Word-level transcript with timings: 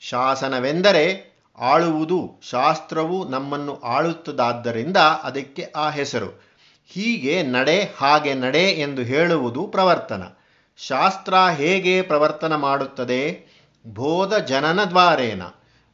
ಶಾಸನವೆಂದರೆ 0.00 1.32
ಆಳುವುದು, 1.58 2.40
ಶಾಸ್ತ್ರವು 2.50 3.28
ನಮ್ಮನ್ನು 3.28 3.80
ಆಳುತ್ತದಾದ್ದರಿಂದ 3.80 4.96
ಅದಕ್ಕೆ 4.96 5.72
ಆ 5.76 5.90
ಹೆಸರು. 5.90 6.42
ಹೀಗೆ 6.86 7.42
ನಡೆ 7.42 7.82
ಹಾಗೆ 7.98 8.34
ನಡೆ 8.34 8.62
ಎಂದು 8.62 9.02
ಹೇಳುವುದು 9.02 9.66
ಪ್ರವರ್ತನ. 9.66 10.22
ಶಾಸ್ತ್ರ 10.88 11.34
ಹೇಗೆ 11.34 12.02
ಪ್ರವರ್ತನ 12.02 12.54
ಮಾಡುತ್ತದೆ? 12.56 13.46
ಬೋಧ 13.86 14.34
ಜನನ 14.34 14.84
ದ್ವಾರೇನ. 14.84 15.38
ಜ್ಞಾನ 15.38 15.50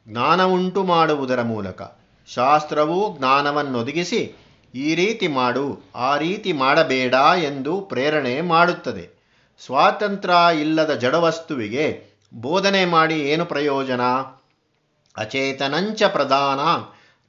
ಜ್ಞಾನವುಂಟು 0.08 0.84
ಮಾಡುವುದರ 0.84 1.42
ಮೂಲಕ. 1.42 1.82
ಶಾಸ್ತ್ರವು 2.26 3.18
ಜ್ಞಾನವನ್ನೊದಗಿಸಿ 3.18 4.34
ಈ 4.74 4.94
ರೀತಿ 4.94 5.28
ಮಾಡು, 5.28 5.80
ಆ 5.94 6.16
ರೀತಿ 6.16 6.52
ಮಾಡಬೇಡ 6.52 7.14
ಎಂದು 7.42 7.80
ಪ್ರೇರಣೆ 7.80 8.40
ಮಾಡುತ್ತದೆ. 8.40 9.18
ಸ್ವಾತಂತ್ರ್ಯ 9.66 10.60
ಇಲ್ಲದ 10.60 10.94
ಜಡವಸ್ತುವಿಗೆ 10.94 12.04
ಬೋಧನೆ 12.34 12.84
ಮಾಡಿ 12.84 13.20
ಏನು 13.20 13.44
ಪ್ರಯೋಜನ? 13.44 14.02
ಅಚೇತನಂಚ 15.16 16.02
ಪ್ರಧಾನ. 16.02 16.60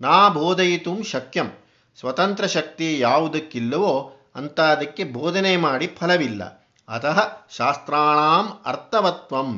ನಾ 0.05 0.29
ಬೋಧಯಿತು 0.29 1.03
ಶಕ್ಯಂ. 1.03 1.51
ಸ್ವತಂತ್ರ 1.99 2.45
ಶಕ್ತಿ 2.45 2.99
ಯಾವುದಕ್ಕಿಲ್ಲವೋ 2.99 4.15
ಅಂತ 4.35 4.59
ಅದಕ್ಕೆ 4.59 5.03
ಬೋಧನೆ 5.03 5.57
ಮಾಡಿ 5.57 5.87
ಫಲವಿಲ್ಲ. 5.87 6.58
ಅತಃ 6.89 7.17
ಶಾಸ್ತ್ರಾಣಾಂ 7.57 8.45
ಅರ್ಥವತ್ವಂ 8.65 9.49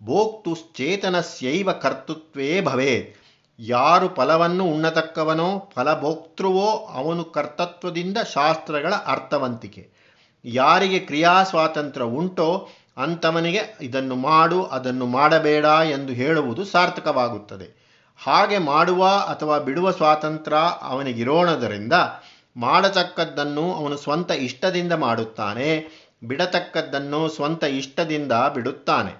ಭೋಕ್ತುಶ್ಚೇತನಸ್ಯೈವ 0.00 1.70
ಕರ್ತೃತ್ವೇ 1.72 2.60
ಭವೇತ್ 2.60 3.10
ಯಾರು 3.58 4.08
ಫಲವನ್ನು 4.08 4.64
ಉಣ್ಣತಕ್ಕವನೋ 4.64 5.70
ಫಲಭೋಕ್ತೃವೋ 5.76 6.68
ಅವನು 6.94 7.24
ಕರ್ತತ್ವದಿಂದ 7.24 8.18
ಶಾಸ್ತ್ರಗಳ 8.32 8.94
ಅರ್ಥವಂತಿಕೆ 9.06 9.82
ಯಾರಿಗೆ 10.44 10.98
ಕ್ರಿಯಾ 10.98 11.42
ಸ್ವಾತಂತ್ರ್ಯ 11.42 12.04
ಉಂಟೋ 12.04 12.68
ಅಂಥವನಿಗೆ 12.98 13.62
ಇದನ್ನು 13.82 14.14
ಮಾಡು, 14.14 14.64
ಅದನ್ನು 14.64 15.06
ಮಾಡಬೇಡ 15.06 15.64
ಎಂದು 15.64 16.12
ಹೇಳುವುದು 16.12 16.64
ಸಾರ್ಥಕವಾಗುತ್ತದೆ। 16.64 17.68
ಹಾಗೆ 18.20 18.58
ಮಾಡುವ 18.58 19.04
ಅಥವಾ 19.06 19.58
ಬಿಡುವ 19.58 19.90
ಸ್ವಾತಂತ್ರ್ಯ 19.90 20.58
ಅವನಿಗಿರೋಣದರಿಂದ 20.82 21.92
ಮಾಡತಕ್ಕದ್ದನ್ನು 22.56 23.74
ಅವನು 23.74 23.96
ಸ್ವಂತ 23.96 24.30
ಇಷ್ಟದಿಂದ 24.30 24.92
ಮಾಡುತ್ತಾನೆ। 24.92 25.70
ಬಿಡತಕ್ಕದ್ದನ್ನು 26.24 27.28
ಸ್ವಂತ 27.28 27.64
ಇಷ್ಟದಿಂದ 27.64 28.32
ಬಿಡುತ್ತಾನೆ. 28.32 29.12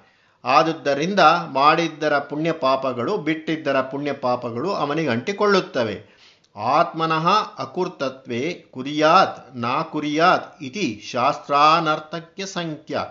ಆದುದರಿಂದ 0.44 1.20
ಮಾಡಿದ್ದರ 1.52 2.18
ಪುಣ್ಯ 2.18 2.52
ಪಾಪಗಳು 2.52 3.18
ಬಿಟ್ಟಿದ್ದರ 3.18 3.80
ಪುಣ್ಯ 3.80 4.12
ಪಾಪಗಳು 4.12 4.72
ಅವನಿಗೆ 4.72 5.08
ಅಂಟಿಕೊಳ್ಳುತ್ತವೆ 5.08 6.12
ಆತ್ಮನಃ 6.56 7.26
ಅಕುರ್ತತ್ವೇ 7.58 8.64
ಕುರಿಯಾತ್, 8.70 9.56
ನಾ 9.56 9.82
ಕುರಿಯಾತ್ 9.82 10.62
ಇತಿ 10.62 11.02
ಶಾಸ್ತ್ರಾನರ್ಥಕ್ಯ 11.10 12.46
ಸಂಖ್ಯ. 12.46 13.04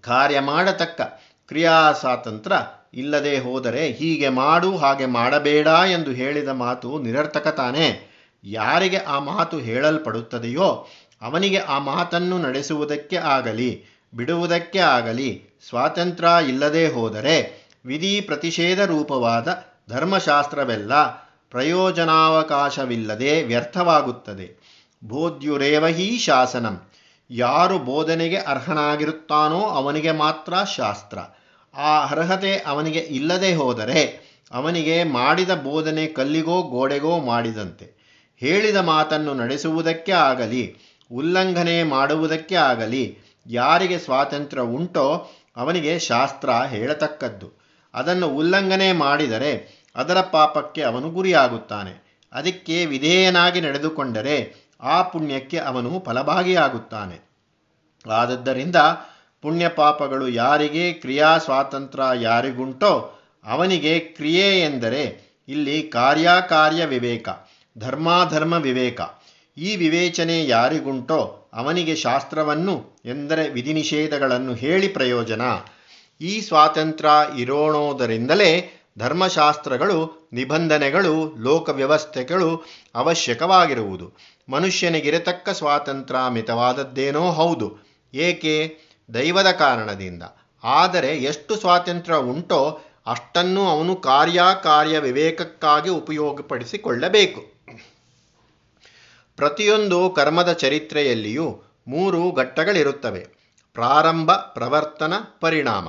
ಕಾರ್ಯ 0.00 0.40
ಮಾಡತಕ್ಕ 0.40 1.00
ಕ್ರಿಯಾ 1.48 1.92
ಸ್ವಾತಂತ್ರ್ಯ 1.92 2.56
ಇಲ್ಲದೆ 2.94 3.38
ಹೋದರೆ 3.38 3.88
ಹೀಗೆ 3.88 4.28
ಮಾಡು, 4.28 4.76
ಹಾಗೆ 4.76 5.06
ಮಾಡಬೇಡ 5.06 5.66
ಎಂದು 5.66 6.10
ಹೇಳಿದ 6.10 6.48
ಮಾತು 6.48 6.98
ನಿರರ್ಥಕ 6.98 7.48
ತಾನೇ. 7.48 8.08
ಯಾರಿಗೆ 8.44 8.96
ಆ 8.96 9.18
ಮಾತು 9.18 9.58
ಹೇಳಲ್ಪಡುತ್ತದೆಯೋ 9.58 10.86
ಅವನಿಗೆ 11.22 11.58
ಆ 11.58 11.78
ಮಾತನ್ನು 11.78 12.38
ನಡೆಸುವುದಕ್ಕೆ 12.38 13.16
ಆಗಲಿ, 13.16 13.84
ಬಿಡುವುದಕ್ಕೆ 14.14 14.78
ಆಗಲಿ 14.78 15.42
ಸ್ವಾತಂತ್ರ್ಯ 15.68 16.48
ಇಲ್ಲದೆ 16.48 16.88
ಹೋದರೆ 16.88 17.62
ವಿಧಿ 17.84 18.20
ಪ್ರತಿಷೇಧ 18.20 18.80
ರೂಪವಾದ 18.80 19.64
ಧರ್ಮಶಾಸ್ತ್ರವೆಲ್ಲ 19.90 21.06
ಪ್ರಯೋಜನಾವಕಾಶವಿಲ್ಲದೆ 21.50 23.42
ವ್ಯರ್ಥವಾಗುತ್ತದೆ. 23.42 24.62
ಬೋಧ್ಯುರೇವ 25.04 25.86
ಹಿ 25.86 26.18
ಶಾಸನಂ. 26.18 26.90
ಯಾರು 27.30 27.78
ಬೋಧನೆಗೆ 27.78 28.36
ಅರ್ಹನಾಗಿರುತ್ತಾನೋ 28.36 29.60
ಅವನಿಗೆ 29.60 30.12
ಮಾತ್ರ 30.12 30.54
ಶಾಸ್ತ್ರ. 30.76 31.18
ಆ 31.74 32.06
ಅರ್ಹತೆ 32.06 32.56
ಅವನಿಗೆ 32.66 32.98
ಇಲ್ಲದೆ 32.98 33.54
ಹೋದರೆ 33.54 34.32
ಅವನಿಗೆ 34.52 35.04
ಮಾಡಿದ 35.04 35.54
ಬೋಧನೆ 35.54 36.06
ಕಲ್ಲಿಗೋ 36.06 36.62
ಗೋಡೆಗೋ 36.62 37.18
ಮಾಡಿದಂತೆ. 37.18 38.02
ಹೇಳಿದ 38.36 38.76
ಮಾತನ್ನು 38.76 39.34
ನಡೆಸುವುದಕ್ಕೆ 39.34 40.12
ಆಗಲಿ 40.12 40.76
ಉಲ್ಲಂಘನೆ 41.12 41.82
ಮಾಡುವುದಕ್ಕೆ 41.82 42.54
ಆಗಲಿ, 42.54 43.18
ಯಾರಿಗೆ 43.46 43.98
ಸ್ವಾತಂತ್ರ್ಯ 43.98 44.62
ಉಂಟೋ 44.62 45.30
ಅವನಿಗೆ 45.56 45.98
ಶಾಸ್ತ್ರ 45.98 46.50
ಹೇಳತಕ್ಕದ್ದು. 46.50 47.52
ಅದನ್ನು 47.94 48.28
ಉಲ್ಲಂಘನೆ 48.28 48.92
ಮಾಡಿದರೆ 48.92 49.82
ಅದರ 49.96 50.20
ಪಾಪಕ್ಕೆ 50.20 50.82
ಅವನು 50.82 51.10
ಗುರಿಯಾಗುತ್ತಾನೆ. 51.10 52.22
ಅದಕ್ಕೆ 52.32 52.86
ವಿಧೇಯನಾಗಿ 52.86 53.60
ನಡೆದುಕೊಂಡರೆ 53.60 54.54
ಆ 54.80 55.02
ಪುಣ್ಯಕ್ಕೆ 55.02 55.58
ಅವನು 55.58 56.02
ಫಲಭಾಗಿಯಾಗುತ್ತಾನೆ. 56.06 57.32
ಆದದ್ದರಿಂದ 58.10 58.76
ಪುಣ್ಯ 59.42 59.68
ಪಾಪಗಳು 59.68 60.28
ಯಾರಿಗೆ 60.28 60.92
ಕ್ರಿಯಾ 60.92 61.38
ಸ್ವಾತಂತ್ರ್ಯ 61.38 62.22
ಯಾರಿಗುಂಟೋ 62.22 63.18
ಅವನಿಗೆ 63.44 63.98
ಕ್ರಿಯೆ 63.98 64.60
ಎಂದರೆ 64.60 65.32
ಇಲ್ಲಿ 65.48 65.82
ಕಾರ್ಯಕಾರ್ಯ 65.82 66.86
ವಿವೇಕ, 66.86 67.28
ಧರ್ಮಾಧರ್ಮ 67.78 68.52
ವಿವೇಕ. 68.52 69.00
ಈ 69.56 69.76
ವಿವೇಚನೆ 69.76 70.46
ಯಾರಿಗುಂಟೋ 70.46 71.50
ಅವನಿಗೆ 71.52 71.96
ಶಾಸ್ತ್ರವನ್ನು 71.96 73.00
ಎಂದರೆ 73.04 73.48
ವಿಧಿನಿಷೇಧಗಳನ್ನು 73.48 74.54
ಹೇಳಿ 74.54 74.88
ಪ್ರಯೋಜನ. 74.88 75.40
ಈ 76.20 76.40
ಸ್ವಾತಂತ್ರ್ಯ 76.40 77.40
ಇರೋಣೋದರಿಂದಲೇ 77.40 78.78
ಧರ್ಮಶಾಸ್ತ್ರಗಳು, 78.98 80.28
ನಿಬಂಧನೆಗಳು 80.32 81.36
ಲೋಕ 81.38 81.68
ವ್ಯವಸ್ಥೆಗಳು 81.68 82.64
ಅವಶ್ಯಕವಾಗಿರುವುದು. 82.94 84.12
ಮನುಷ್ಯನಿಗಿರತಕ್ಕ 84.48 85.48
ಸ್ವಾತಂತ್ರ್ಯ 85.48 86.20
ಮಿತವಾದದ್ದೇನೋ 86.28 87.30
ಹೌದು. 87.30 87.78
ಏಕೆ? 88.14 88.78
ದೈವದ 89.14 89.50
ಕಾರಣದಿಂದ. 89.50 90.22
ಆದರೆ 90.64 91.08
ಎಷ್ಟು 91.08 91.56
ಸ್ವಾತಂತ್ರ್ಯ 91.56 92.18
ಉಂಟೋ 92.18 92.80
ಅಷ್ಟನ್ನು 93.06 93.68
ಅವನು 93.68 93.96
ಕಾರ್ಯಕಾರ್ಯ 93.96 94.98
ವಿವೇಕಕ್ಕಾಗಿ 94.98 95.90
ಉಪಯೋಗಪಡಿಸಿಕೊಳ್ಳಬೇಕು. 95.90 97.51
ಪ್ರತಿಯೊಂದು 99.42 100.10
ಕರ್ಮದ 100.10 100.52
ಚರಿತ್ರೆಯಲ್ಲಿಯೂ 100.52 101.62
ಮೂರು 101.88 102.32
ಘಟ್ಟಗಳಿರುತ್ತವೆ. 102.32 103.26
ಪ್ರಾರಂಭ, 103.74 104.32
ಪ್ರವರ್ತನ, 104.32 105.12
ಪರಿಣಾಮ. 105.40 105.88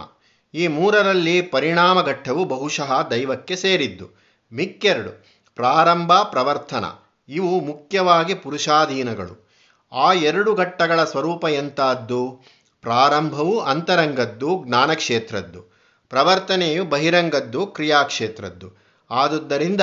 ಈ 0.53 0.67
ಮೂರರಲ್ಲಿ 0.67 1.41
ಪರಿಣಾಮ 1.41 2.01
ಘಟ್ಟವು 2.01 2.45
ಬಹುಶಃ 2.45 3.07
ದೈವಕ್ಕೆ 3.07 3.55
ಸೇರಿದ್ದು. 3.55 4.09
ಮಿಕ್ಕೆರಡು, 4.53 5.25
ಪ್ರಾರಂಭ, 5.55 6.13
ಪ್ರವರ್ತನ. 6.13 6.85
ಇವು 7.29 7.59
ಮುಖ್ಯವಾಗಿ 7.59 8.33
ಪುರುಷಾಧೀನಗಳು. 8.33 9.49
ಆ 9.91 10.13
ಎರಡು 10.13 10.55
ಘಟ್ಟಗಳ 10.55 11.03
ಸ್ವರೂಪ 11.03 11.45
ಎಂತಾದ್ದು? 11.45 12.41
ಪ್ರಾರಂಭವು 12.81 13.59
ಅಂತರಂಗದ್ದು, 13.59 14.63
ಜ್ಞಾನಕ್ಷೇತ್ರದ್ದು. 14.67 15.61
ಪ್ರವರ್ತನೆಯು 16.09 16.85
ಬಹಿರಂಗದ್ದು, 16.85 17.67
ಕ್ರಿಯಾಕ್ಷೇತ್ರದ್ದು. 17.67 18.83
ಆದುದರಿಂದ 19.11 19.81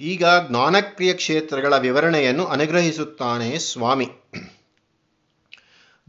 ಈಗ 0.00 0.24
ಜ್ಞಾನಕ್ರಿಯ 0.48 1.12
ಕ್ಷೇತ್ರಗಳ 1.12 1.78
ವಿವರಣೆಯನ್ನು 1.78 2.46
ಅನುಗ್ರಹಿಸುತ್ತಾನೆ 2.46 3.58
ಸ್ವಾಮಿ. 3.58 4.08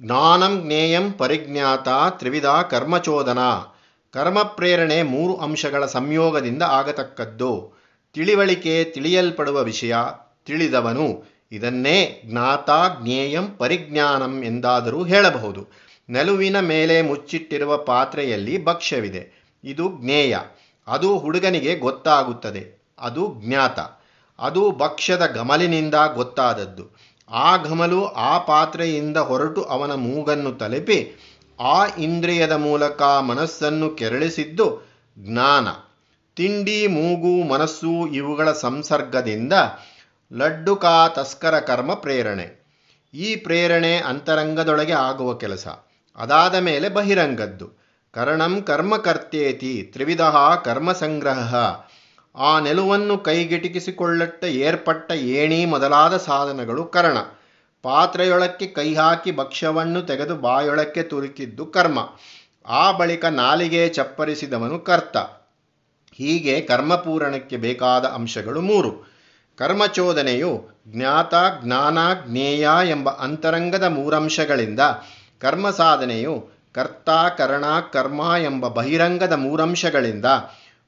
ಜ್ಞಾನಂ 0.01 0.61
ಜ್ಞೇಯಂ 0.65 1.11
ಪರಿಜ್ಞಾತ 1.11 1.87
ತ್ರಿವಿಧ 2.09 2.45
ಕರ್ಮಚೋದನ. 2.45 3.39
ಕರ್ಮ 4.11 4.43
ಪ್ರೇರಣೆ 4.43 5.03
ಮೂರು 5.03 5.35
ಅಂಶಗಳ 5.35 5.85
ಸಂಯೋಗದಿಂದ 5.85 6.63
ಆಗತಕ್ಕದ್ದು. 6.63 7.73
ತಿಳಿವಳಿಕೆ 8.13 8.83
ತಿಳಿಯಲ್ಪಡುವ 8.83 9.63
ವಿಷಯ, 9.63 9.95
ತಿಳಿದವನು. 10.45 11.23
ಇದನ್ನೇ 11.51 12.21
ಜ್ಞಾತ 12.25 12.69
ಜ್ಞೇಯಂ 13.01 13.55
ಪರಿಜ್ಞಾನಂ 13.55 14.43
ಎಂದಾದರೂ 14.43 15.03
ಹೇಳಬಹುದು. 15.03 15.67
ನೆಲುವಿನ 16.09 16.59
ಮೇಲೆ 16.59 17.01
ಮುಚ್ಚಿಟ್ಟಿರುವ 17.01 17.77
ಪಾತ್ರೆಯಲ್ಲಿ 17.77 18.65
ಭಕ್ಷ್ಯವಿದೆ. 18.65 19.43
ಇದು 19.63 19.91
ಜ್ಞೇಯ. 20.01 20.37
ಅದು 20.87 21.17
ಹುಡುಗನಿಗೆ 21.17 21.75
ಗೊತ್ತಾಗುತ್ತದೆ. 21.75 22.76
ಅದು 22.99 23.35
ಜ್ಞಾತ. 23.37 23.79
ಅದು 24.39 24.71
ಭಕ್ಷ್ಯದ 24.71 25.25
ಗಮಲಿನಿಂದ 25.25 25.95
ಗೊತ್ತಾದದ್ದು. 26.13 26.97
ಆ 27.29 27.57
ಘಮಲು 27.57 28.05
ಆ 28.05 28.37
ಪಾತ್ರೆಯಿಂದ 28.37 29.17
ಹೊರಟು 29.17 29.63
ಅವನ 29.63 29.93
ಮೂಗನ್ನು 29.93 30.53
ತಲುಪಿ 30.53 31.11
ಆ 31.59 31.85
ಇಂದ್ರಿಯದ 31.85 32.51
ಮೂಲಕ 32.51 33.01
ಮನಸ್ಸನ್ನು 33.01 33.89
ಕೆರಳಿಸಿದ್ದು 33.89 34.89
ಜ್ಞಾನ. 35.19 35.67
ತಿಂಡಿ, 36.35 36.87
ಮೂಗು, 36.87 37.47
ಮನಸ್ಸು 37.47 38.07
ಇವುಗಳ 38.07 38.51
ಸಂಸರ್ಗದಿಂದ 38.51 39.53
ಲಡ್ಡುಕಾ 40.33 41.07
ತಸ್ಕರ 41.07 41.59
ಕರ್ಮ 41.59 41.93
ಪ್ರೇರಣೆ. 41.93 42.67
ಈ 43.13 43.35
ಪ್ರೇರಣೆ 43.35 43.97
ಅಂತರಂಗದೊಳಗೆ 43.97 44.93
ಆಗುವ 44.93 45.33
ಕೆಲಸ. 45.33 45.67
ಅದಾದ 46.15 46.55
ಮೇಲೆ 46.55 46.89
ಬಹಿರಂಗದ್ದು. 46.89 47.71
ಕರಣಂ 48.13 48.61
ಕರ್ಮಕರ್ತೇತಿ 48.61 49.89
ತ್ರಿವಿಧ 49.93 50.21
ಕರ್ಮ 50.63 50.91
ಸಂಗ್ರಹ. 50.91 51.55
ಆ 52.37 52.59
ನೆಲುವನ್ನು 52.59 53.17
ಕೈಗೆಟಿಕಿಸಿಕೊಳ್ಳಟ್ಟ 53.17 54.43
ಏರ್ಪಟ್ಟ 54.45 55.11
ಏಣಿ 55.11 55.65
ಮೊದಲಾದ 55.65 56.17
ಸಾಧನಗಳು 56.17 56.85
ಕರಣ. 56.85 57.17
ಪಾತ್ರೆಯೊಳಕ್ಕೆ 57.83 58.67
ಕೈ 58.67 58.95
ಹಾಕಿ 58.95 59.31
ಭಕ್ಷ್ಯವನ್ನು 59.31 60.01
ತೆಗೆದು 60.01 60.35
ಬಾಯೊಳಕ್ಕೆ 60.35 61.03
ತುರುಕಿದ್ದು 61.03 61.65
ಕರ್ಮ. 61.65 62.09
ಆ 62.67 62.91
ಬಳಿಕ 62.91 63.25
ನಾಲಿಗೆ 63.25 63.89
ಚಪ್ಪರಿಸಿದವನು 63.89 64.79
ಕರ್ತ. 64.79 65.17
ಹೀಗೆ 66.13 66.61
ಕರ್ಮಪೂರಣಕ್ಕೆ 66.61 67.57
ಬೇಕಾದ 67.57 68.05
ಅಂಶಗಳು 68.05 68.61
ಮೂರು. 68.61 69.17
ಕರ್ಮಚೋದನೆಯು 69.57 70.67
ಜ್ಞಾತ, 70.87 71.33
ಜ್ಞಾನ, 71.63 71.97
ಜ್ಞೇಯ 72.27 72.69
ಎಂಬ 72.89 73.09
ಅಂತರಂಗದ 73.09 73.83
ಮೂರಂಶಗಳಿಂದ 73.83 74.79
ಕರ್ಮ 75.41 75.69
ಸಾಧನೆಯು 75.69 76.49
ಕರ್ತ, 76.73 77.09
ಕರ್ಣ, 77.09 77.65
ಕರ್ಮ 77.93 78.33
ಎಂಬ 78.43 78.67
ಬಹಿರಂಗದ 78.67 79.33
ಮೂರಂಶಗಳಿಂದ 79.33 80.25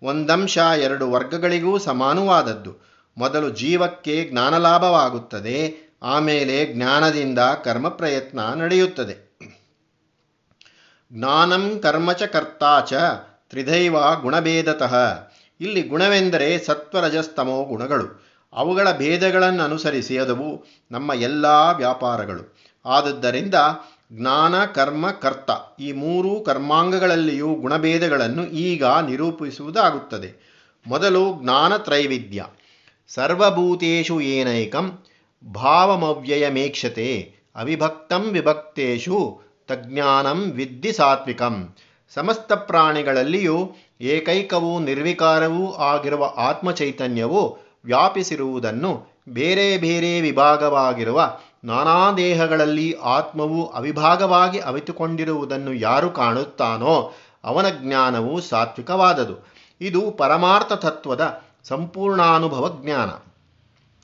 ಒಂದಂಶ 0.04 0.58
ಎರಡು 0.58 1.12
ವರ್ಗಗಳಿಗೂ 1.12 1.78
ಸಮಾನವಾದದ್ದು. 1.78 2.90
ಮೊದಲು 3.18 3.50
ಜೀವಕ್ಕೆ 3.50 4.30
ಜ್ಞಾನಲಾಭವಾಗುತ್ತದೆ, 4.32 5.90
ಆಮೇಲೆ 6.04 6.74
ಜ್ಞಾನದಿಂದ 6.74 7.40
ಕರ್ಮ 7.40 7.90
ಪ್ರಯತ್ನ 7.90 8.54
ನಡೆಯುತ್ತದೆ. 8.54 9.30
ಜ್ಞಾನಂ 11.14 11.80
ಕರ್ಮಚ 11.80 12.24
ಕರ್ತಾಚ 12.24 12.94
ತ್ರಿಧೈವ 13.50 14.16
ಗುಣಭೇದತಃ. 14.22 14.96
ಇಲ್ಲಿ 15.62 15.82
ಗುಣವೆಂದರೆ 15.82 16.60
ಸತ್ವರಜಸ್ತಮೋ 16.60 17.64
ಗುಣಗಳು. 17.64 18.30
ಅವುಗಳ 18.54 18.92
ಭೇದಗಳನ್ನು 18.92 19.64
ಅನುಸರಿಸಿ 19.64 20.18
ಅದವು 20.18 20.66
ನಮ್ಮ 20.92 21.14
ಎಲ್ಲ 21.14 21.46
ವ್ಯಾಪಾರಗಳು. 21.74 22.58
ಆದುದರಿಂದ 22.86 23.56
ಜ್ಞಾನ, 24.12 24.66
ಕರ್ಮ, 24.66 25.12
ಕರ್ತ 25.12 25.50
ಈ 25.80 25.92
ಮೂರು 25.92 26.40
ಕರ್ಮಾಂಗಗಳಲ್ಲಿಯೂ 26.40 27.48
ಗುಣಭೇದಗಳನ್ನು 27.48 28.46
ಈಗ 28.46 28.84
ನಿರೂಪಿಸುವುದಾಗುತ್ತದೆ. 28.86 30.60
ಮೊದಲು 30.88 31.40
ಜ್ಞಾನ 31.44 31.78
ತ್ರೈವಿಧ್ಯ. 31.78 32.46
ಸರ್ವಭೂತೇಶು 33.08 34.22
ಏನೈಕಂ 34.22 35.00
ಭಾವಮವ್ಯಯಮೇಕ್ಷತೆ 35.52 37.36
ಅವಿಭಕ್ತಂ 37.56 38.22
ವಿಭಕ್ತೇಷು, 38.22 39.42
ತಜ್ಞಾನಂ 39.68 40.52
ವಿದ್ಧಿ 40.52 40.92
ಸಾತ್ವಿಕಂ. 40.92 41.76
ಸಮಸ್ತ 42.14 42.54
ಪ್ರಾಣಿಗಳಲ್ಲಿಯೂ 42.54 43.72
ಏಕೈಕವೂ 44.02 44.80
ನಿರ್ವಿಕಾರವೂ 44.80 45.74
ಆಗಿರುವ 45.74 46.34
ಆತ್ಮಚೈತನ್ಯವು 46.38 47.58
ವ್ಯಾಪಿಸಿರುವುದನ್ನು 47.86 49.06
ಬೇರೆ 49.30 49.78
ಬೇರೆ 49.78 50.22
ವಿಭಾಗವಾಗಿರುವ 50.22 51.40
ನಾನಾ 51.64 52.12
ದೇಹಗಳಲ್ಲಿ 52.12 52.94
ಆತ್ಮವು 52.94 53.70
ಅವಿಭಾಗವಾಗಿ 53.70 54.60
ಅವಿತುಕೊಂಡಿರುವುದನ್ನು 54.60 55.74
ಯಾರು 55.74 56.10
ಕಾಣುತ್ತಾನೋ 56.10 57.14
ಅವನ 57.44 57.70
ಜ್ಞಾನವು 57.70 58.42
ಸಾತ್ವಿಕವಾದದು. 58.42 59.48
ಇದು 59.82 60.12
ಪರಮಾರ್ಥ 60.12 60.74
ತತ್ವದ 60.74 61.42
ಸಂಪೂರ್ಣಾನುಭವ 61.64 62.78
ಜ್ಞಾನ. 62.82 63.10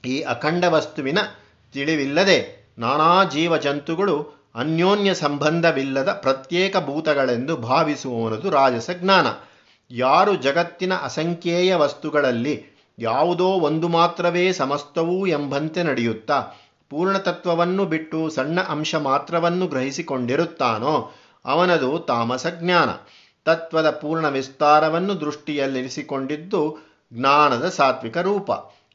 ಈ 0.08 0.22
ಅಖಂಡ 0.22 0.64
ವಸ್ತುವಿನ 0.64 1.20
ತಿಳಿವಿಲ್ಲದೆ 1.74 2.70
ನಾನಾ 2.78 3.24
ಜೀವಜಂತುಗಳು 3.24 4.46
ಅನ್ಯೋನ್ಯ 4.56 5.14
ಸಂಬಂಧವಿಲ್ಲದ 5.14 6.12
ಪ್ರತ್ಯೇಕ 6.12 6.78
ಭೂತಗಳೆಂದು 6.78 7.58
ಭಾವಿಸುವವನದು 7.58 8.50
ರಾಜಸ 8.50 8.90
ಜ್ಞಾನ. 8.94 9.28
ಯಾರು 9.92 10.36
ಜಗತ್ತಿನ 10.36 10.94
ಅಸಂಖ್ಯೇಯ 10.94 11.76
ವಸ್ತುಗಳಲ್ಲಿ 11.76 12.76
ಯಾವುದೋ 13.00 13.48
ಒಂದು 13.48 13.88
ಮಾತ್ರವೇ 13.88 14.54
ಸಮಸ್ತವೂ 14.54 15.26
ಎಂಬಂತೆ 15.26 15.84
ನಡೆಯುತ್ತಾ 15.84 16.48
ಪೂರ್ಣತತ್ವವನ್ನು 16.90 17.86
ಬಿಟ್ಟು 17.86 18.30
ಸಣ್ಣ 18.30 18.62
ಅಂಶ 18.62 18.96
ಮಾತ್ರವನ್ನು 18.96 19.68
ಗ್ರಹಿಸಿಕೊಂಡಿರುತ್ತಾನೋ 19.68 21.12
ಅವನದು 21.46 22.00
ತಾಮಸ 22.00 22.48
ಜ್ಞಾನ. 22.48 22.90
ತತ್ವದ 23.46 23.90
ಪೂರ್ಣ 23.90 24.30
ವಿಸ್ತಾರವನ್ನು 24.30 25.20
ದೃಷ್ಟಿಯಲ್ಲಿರಿಸಿಕೊಂಡಿದ್ದು 25.20 26.78
ಜ್ಞಾನದ 27.14 27.70
ಸಾತ್ವಿಕ 27.70 28.18
ರೂಪ. 28.18 28.52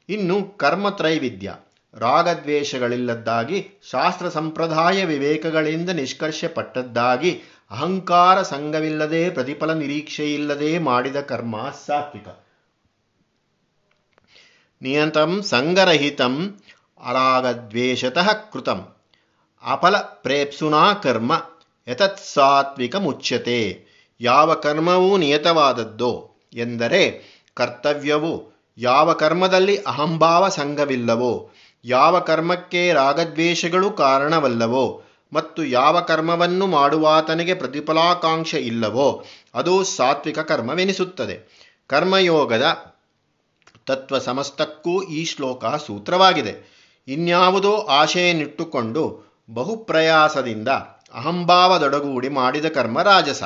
ಇನ್ನು 0.08 0.58
ಕರ್ಮತ್ರೈವಿಧ್ಯ. 0.58 1.54
ರಾಗದ್ವೇಷಗಳಿಲ್ಲದ್ದಾಗಿ, 1.94 3.68
ಶಾಸ್ತ್ರ 3.90 4.28
ಸಂಪ್ರದಾಯ 4.28 5.04
ವಿವೇಕಗಳಿಂದ 5.04 5.90
ನಿಷ್ಕರ್ಷಪಟ್ಟದ್ದಾಗಿ, 5.90 7.42
ಅಹಂಕಾರ 7.70 8.42
ಸಂಘವಿಲ್ಲದೆ 8.42 9.30
ಪ್ರತಿಫಲ 9.30 9.72
ನಿರೀಕ್ಷೆಯಿಲ್ಲದೆ 9.72 10.78
ಮಾಡಿದ 10.78 11.20
ಕರ್ಮ 11.20 11.56
ಸಾತ್ವಿಕ. 11.86 12.28
ನಿಯಂತಂ 14.82 15.42
ಸಂಗರಹಿತಂ 15.42 16.60
ಅರಾಗದ್ವೇಷತಃ 17.04 18.32
ಕೃತಂ. 18.32 18.88
ಅಫಲ 19.72 19.96
ಪ್ರೇಪ್ಸುನಾ 19.96 20.92
ಕರ್ಮ 20.92 21.46
ಯತತ್ 21.88 22.20
ಸಾತ್ವಿಕ 22.34 22.96
ಮುಚ್ಯತೆ 22.96 23.84
ಯಾವ 24.20 24.54
ಕರ್ಮವೂ 24.54 25.16
ನಿಯತವಾದದ್ದೋ 25.16 26.30
ಎಂದರೆ 26.54 27.30
ಕರ್ತವ್ಯವು 27.54 28.50
ಯಾವ 28.78 29.12
ಕರ್ಮದಲ್ಲಿ 29.12 29.76
ಅಹಂಭಾವ 29.76 30.48
ಸಂಘವಿಲ್ಲವೋ, 30.48 31.50
ಯಾವ 31.84 32.20
ಕರ್ಮಕ್ಕೆ 32.20 32.92
ರಾಗದ್ವೇಷಗಳು 32.92 33.90
ಕಾರಣವಲ್ಲವೋ, 33.90 35.02
ಮತ್ತು 35.32 35.64
ಯಾವ 35.64 36.00
ಕರ್ಮವನ್ನು 36.00 36.66
ಮಾಡುವಾತನಿಗೆ 36.66 37.54
ಪ್ರತಿಫಲಾಕಾಂಕ್ಷೆ 37.54 38.58
ಇಲ್ಲವೋ, 38.58 39.24
ಅದು 39.54 39.84
ಸಾತ್ವಿಕ 39.84 40.38
ಕರ್ಮವೆನಿಸುತ್ತದೆ. 40.38 41.66
ಕರ್ಮಯೋಗದ 41.86 42.94
ತತ್ವ 43.86 44.18
ಸಮಸ್ತಕ್ಕೂ 44.18 45.02
ಈ 45.02 45.24
ಶ್ಲೋಕ 45.24 45.64
ಸೂತ್ರವಾಗಿದೆ. 45.64 46.79
ಇನ್ಯಾವುದೋ 47.14 47.72
ಆಶೆಯನ್ನಿಟ್ಟುಕೊಂಡು 47.76 49.02
ಬಹುಪ್ರಯಾಸದಿಂದ 49.50 50.68
ಅಹಂಭಾವದೊಡಗೂಡಿ 51.14 52.28
ಮಾಡಿದ 52.28 52.68
ಕರ್ಮ 52.68 53.02
ರಾಜಸ. 53.02 53.42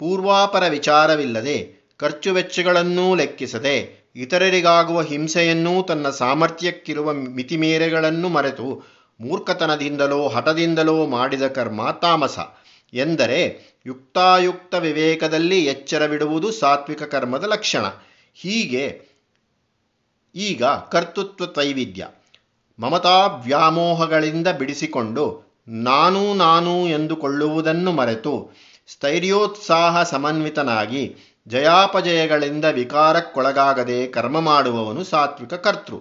ಪೂರ್ವಾಪರ 0.00 0.64
ವಿಚಾರವಿಲ್ಲದೆ 0.68 1.56
ಖರ್ಚು 1.96 2.30
ವೆಚ್ಚಗಳನ್ನೂ 2.32 3.14
ಲೆಕ್ಕಿಸದೆ 3.14 3.76
ಇತರರಿಗಾಗುವ 4.16 5.00
ಹಿಂಸೆಯನ್ನೂ 5.02 5.82
ತನ್ನ 5.82 6.10
ಸಾಮರ್ಥ್ಯಕ್ಕಿರುವ 6.10 7.12
ಮಿತಿಮೇರೆಗಳನ್ನು 7.12 8.28
ಮರೆತು 8.28 8.68
ಮೂರ್ಖತನದಿಂದಲೋ 9.20 10.28
ಹಠದಿಂದಲೋ 10.28 11.06
ಮಾಡಿದ 11.06 11.46
ಕರ್ಮ 11.48 11.90
ತಾಮಸ 12.02 12.38
ಎಂದರೆ 12.92 13.40
ಯುಕ್ತಾಯುಕ್ತ 13.86 14.74
ವಿವೇಕದಲ್ಲಿ 14.74 15.58
ಎಚ್ಚರವಿಡುವುದು 15.64 16.50
ಸಾತ್ವಿಕ 16.52 17.02
ಕರ್ಮದ 17.02 17.44
ಲಕ್ಷಣ. 17.44 17.84
ಹೀಗೆ 18.34 18.84
ಈಗ 20.34 20.64
ಕರ್ತೃತ್ವ 20.64 21.46
ತ್ರೈವಿಧ್ಯ 21.46 22.06
ಮಮತಾ 22.78 23.26
ವ್ಯಾಮೋಹಗಳಿಂದ 23.26 24.48
ಬಿಡಿಸಿಕೊಂಡು 24.48 25.42
ನಾನು 25.68 26.34
ನಾನು 26.34 26.88
ಎಂದುಕೊಳ್ಳುವುದನ್ನು 26.88 27.92
ಮರೆತು 27.92 28.56
ಸ್ಥೈರ್ಯೋತ್ಸಾಹ 28.86 30.02
ಸಮನ್ವಿತನಾಗಿ 30.02 31.16
ಜಯಾಪಜಯಗಳಿಂದ 31.48 32.64
ವಿಕಾರಕ್ಕೊಳಗಾಗದೆ 32.64 34.06
ಕರ್ಮ 34.06 34.40
ಮಾಡುವವನು 34.40 35.04
ಸಾತ್ವಿಕ 35.04 35.54
ಕರ್ತೃ. 35.54 35.94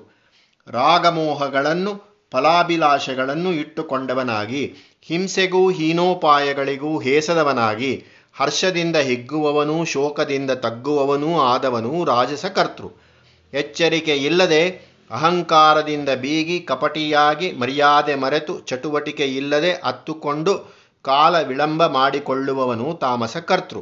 ರಾಗಮೋಹಗಳನ್ನು, 0.67 2.13
ಫಲಾಭಿಲಾಷೆಗಳನ್ನು 2.31 3.53
ಇಟ್ಟುಕೊಂಡವನಾಗಿ, 3.53 4.73
ಹಿಂಸೆಗೂ 5.01 5.71
ಹೀನೋಪಾಯಗಳಿಗೂ 5.71 6.99
ಹೇಸದವನಾಗಿ, 6.99 8.03
ಹರ್ಷದಿಂದ 8.39 8.95
ಹಿಗ್ಗುವವನೂ 8.95 9.85
ಶೋಕದಿಂದ 9.85 10.51
ತಗ್ಗುವವನೂ 10.51 11.39
ಆದವನು 11.39 12.05
ರಾಜಸ 12.05 12.45
ಕರ್ತೃ. 12.45 12.87
ಎಚ್ಚರಿಕೆ 13.53 14.15
ಇಲ್ಲದೆ 14.15 14.92
ಅಹಂಕಾರದಿಂದ 15.13 16.09
ಬೀಗಿ 16.09 16.59
ಕಪಟಿಯಾಗಿ 16.59 17.51
ಮರ್ಯಾದೆ 17.51 18.15
ಮರೆತು 18.15 18.59
ಚಟುವಟಿಕೆ 18.59 19.25
ಇಲ್ಲದೆ 19.25 19.73
ಅತ್ತುಕೊಂಡು 19.73 20.83
ಕಾಲ 21.01 21.41
ವಿಳಂಬ 21.41 21.87
ಮಾಡಿಕೊಳ್ಳುವವನು 21.87 22.97
ತಾಮಸ 23.01 23.37
ಕರ್ತೃ. 23.37 23.77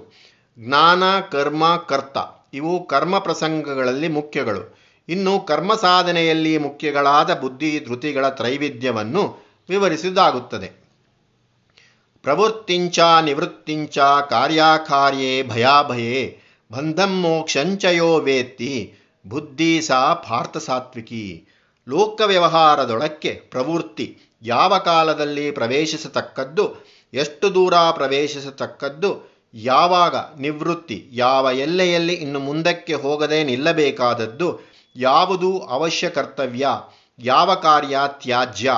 ಜ್ಞಾನ, 0.60 1.04
ಕರ್ಮ, 1.32 1.86
ಕರ್ತ 1.90 2.18
ಇವು 2.54 2.88
ಕರ್ಮ 2.88 3.20
ಪ್ರಸಂಗಗಳಲ್ಲಿ 3.20 4.08
ಮುಖ್ಯಗಳು. 4.08 4.78
ಇನ್ನು 5.10 5.40
ಕರ್ಮ 5.40 5.76
ಸಾಧನೆಯಲ್ಲಿ 5.76 6.58
ಮುಖ್ಯಗಳಾದ 6.58 7.34
ಬುದ್ಧಿ, 7.34 7.86
ಧೃತಿಗಳ 7.88 8.30
ತ್ರೈವಿಧ್ಯವನ್ನು 8.30 9.46
ವಿವರಿಸುವುದಾಗುತ್ತದೆ. 9.70 10.72
ಪ್ರವೃತ್ತಿಂಚ, 12.24 13.00
ನಿವೃತ್ತಿಂಚ, 13.00 13.98
ಕಾರ್ಯಾಕಾರ್ಯೇ 14.30 15.44
ಭಯಾಭಯೇ, 15.44 16.40
ಬಂಧಂ 16.72 17.22
ಮೋಕ್ಷಂಚಯೋ 17.22 18.20
ವೇತ್ತಿ 18.20 18.94
ಬುದ್ಧಿ 19.26 19.82
ಸಾ 19.82 20.14
ಪಾರ್ಥಸಾತ್ವಿಕಿ 20.14 21.48
ಲೋಕ 21.88 22.22
ವ್ಯವಹಾರದೊಳಕ್ಕೆ 22.26 23.30
ಪ್ರವೃತ್ತಿ. 23.30 24.18
ಯಾವ 24.42 24.78
ಕಾಲದಲ್ಲಿ 24.78 25.52
ಪ್ರವೇಶಿಸತಕ್ಕದ್ದು, 25.52 26.86
ಎಷ್ಟು 27.14 27.56
ದೂರ 27.56 27.74
ಪ್ರವೇಶಿಸತಕ್ಕದ್ದು, 27.92 29.32
ಯಾವಾಗ 29.54 30.16
ನಿವೃತ್ತಿ, 30.16 31.10
ಯಾವ 31.12 31.50
ಎಲ್ಲೆಯಲ್ಲಿ 31.54 32.14
ಇನ್ನು 32.14 32.40
ಮುಂದಕ್ಕೆ 32.40 32.94
ಹೋಗದೆ 32.94 33.44
ನಿಲ್ಲಬೇಕಾದದ್ದು, 33.44 34.60
ಯಾವುದು 34.96 35.60
ಅವಶ್ಯ 35.60 36.10
ಕರ್ತವ್ಯ, 36.10 36.68
ಯಾವ 37.20 37.56
ಕಾರ್ಯ 37.56 37.98
ತ್ಯಾಜ್ಯ, 38.24 38.72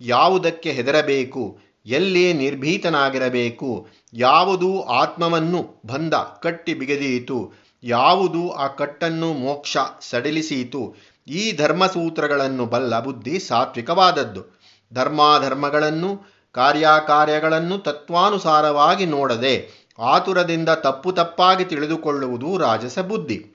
ಯಾವುದಕ್ಕೆ 0.00 0.72
ಹೆದರಬೇಕು, 0.72 1.58
ಎಲ್ಲಿ 1.86 2.32
ನಿರ್ಭೀತನಾಗಿರಬೇಕು, 2.32 3.88
ಯಾವುದು 4.14 4.82
ಆತ್ಮವನ್ನು 4.82 5.82
ಬಂಧ 5.86 6.14
ಕಟ್ಟಿ 6.14 6.74
ಬಿಗದೀತು 6.74 7.67
ಯಾವುದು 7.82 8.52
ಆ 8.52 8.66
ಕಟ್ಟನ್ನು 8.66 9.32
ಮೋಕ್ಷ 9.32 9.76
ಸಡಿಲಿಸಿತು 10.00 10.96
ಈ 11.26 11.56
ಧರ್ಮಸೂತ್ರಗಳನ್ನು 11.56 12.66
ಬಲ್ಲ 12.66 13.00
ಬುದ್ಧಿ 13.00 13.38
ಸಾತ್ವಿಕವಾದದ್ದು. 13.38 14.58
ಧರ್ಮಾಧರ್ಮಗಳನ್ನು, 14.94 16.38
ಕಾರ್ಯಕಾರ್ಯಗಳನ್ನು 16.52 17.78
ತತ್ವಾನುಸಾರವಾಗಿ 17.78 19.06
ನೋಡದೆ 19.06 19.86
ಆತುರದಿಂದ 19.98 20.68
ತಪ್ಪು 20.68 21.12
ತಪ್ಪಾಗಿ 21.12 21.64
ತಿಳಿದುಕೊಳ್ಳುವುದು 21.64 22.58
ರಾಜಸ 22.58 22.98
ಬುದ್ಧಿ. 22.98 23.46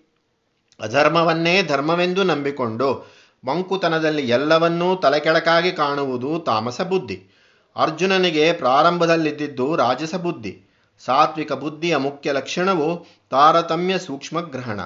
ಅಧರ್ಮವನ್ನೇ 0.81 1.63
ಧರ್ಮವೆಂದು 1.63 2.23
ನಂಬಿಕೊಂಡು 2.23 3.13
ಮಂಕುತನದಲ್ಲಿ 3.45 4.29
ಎಲ್ಲವನ್ನೂ 4.29 4.95
ತಲೆಕೆಳಕಾಗಿ 4.95 5.71
ಕಾಣುವುದು 5.71 6.39
ತಾಮಸ 6.39 6.81
ಬುದ್ಧಿ. 6.81 7.23
ಅರ್ಜುನನಿಗೆ 7.75 8.53
ಪ್ರಾರಂಭದಲ್ಲಿದ್ದಿದ್ದು 8.53 9.75
ರಾಜಸ 9.75 10.15
ಬುದ್ಧಿ. 10.15 10.72
ಸಾತ್ವಿಕ 11.05 11.53
ಬುದ್ಧಿಯ 11.53 11.97
ಮುಖ್ಯ 11.97 12.31
ಲಕ್ಷಣವು 12.31 13.05
ತಾರತಮ್ಯ 13.29 13.99
ಸೂಕ್ಷ್ಮಗ್ರಹಣ 13.99 14.79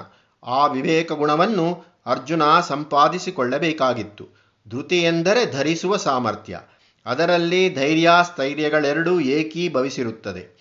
ಆ 0.46 0.66
ವಿವೇಕ 0.66 1.12
ಗುಣವನ್ನು 1.12 1.84
ಅರ್ಜುನ 2.06 2.60
ಸಂಪಾದಿಸಿಕೊಳ್ಳಬೇಕಾಗಿತ್ತು. 2.60 4.28
ಧೃತಿ 4.68 5.02
ಎಂದರೆ 5.02 5.52
ಧರಿಸುವ 5.52 5.96
ಸಾಮರ್ಥ್ಯ. 5.96 6.60
ಅದರಲ್ಲಿ 7.06 7.74
ಧೈರ್ಯ 7.74 8.10
ಸ್ಥೈರ್ಯಗಳೆರಡೂ 8.22 9.20
ಏಕೀಭವಿಸಿರುತ್ತದೆ. 9.20 10.58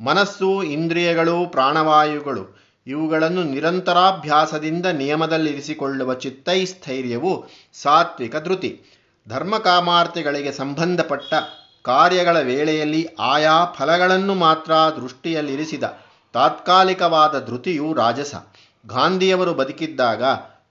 ಮನಸ್ಸು, 0.00 0.62
ಇಂದ್ರಿಯಗಳು, 0.62 1.46
ಪ್ರಾಣವಾಯುಗಳು 1.46 2.58
ಇವುಗಳನ್ನು 2.86 3.42
ನಿರಂತರಾಭ್ಯಾಸದಿಂದ 3.42 4.86
ನಿಯಮದಲ್ಲಿರಿಸಿಕೊಳ್ಳುವ 4.86 6.14
ಚಿತ್ತೈಸ್ಥೈರ್ಯವು 6.14 7.46
ಸಾತ್ವಿಕ 7.74 8.36
ಧೃತಿ. 8.36 8.82
ಧರ್ಮಕಾಮಾರ್ಥಿಗಳಿಗೆ 9.28 10.52
ಸಂಬಂಧಪಟ್ಟ 10.52 11.34
ಕಾರ್ಯಗಳ 11.84 12.40
ವೇಳೆಯಲ್ಲಿ 12.40 13.08
ಆಯಾ 13.18 13.64
ಫಲಗಳನ್ನು 13.64 14.34
ಮಾತ್ರ 14.34 14.72
ದೃಷ್ಟಿಯಲ್ಲಿರಿಸಿದ 14.72 15.84
ತಾತ್ಕಾಲಿಕವಾದ 16.32 17.46
ಧೃತಿಯು 17.46 17.92
ರಾಜಸ. 17.92 18.34
ಗಾಂಧಿಯವರು 18.86 19.54
ಬದುಕಿದ್ದಾಗ 19.54 20.22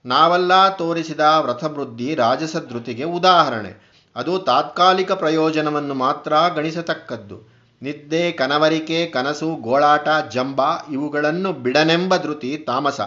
ನಾವೆಲ್ಲ 0.04 0.68
ತೋರಿಸಿದ 0.68 1.20
ವ್ರತವೃದ್ಧಿ 1.20 2.14
ರಾಜಸ 2.14 2.56
ಧೃತಿಗೆ 2.56 3.04
ಉದಾಹರಣೆ. 3.04 3.94
ಅದು 4.16 4.38
ತಾತ್ಕಾಲಿಕ 4.38 5.12
ಪ್ರಯೋಜನವನ್ನು 5.12 5.94
ಮಾತ್ರ 5.94 6.32
ಗಣಿಸತಕ್ಕದ್ದು. 6.54 7.54
ನಿದ್ದೆ, 7.82 8.32
ಕನವರಿಕೆ, 8.32 9.06
ಕನಸು, 9.06 9.54
ಗೋಳಾಟ, 9.54 10.08
ಜಂಬ 10.30 10.62
ಇವುಗಳನ್ನು 10.92 11.52
ಬಿಡನೆಂಬ 11.52 12.16
ಧೃತಿ 12.16 12.64
ತಾಮಸ. 12.66 13.00